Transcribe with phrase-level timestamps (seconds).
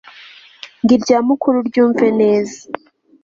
[0.81, 2.57] ngo irya mukuru uryumve neza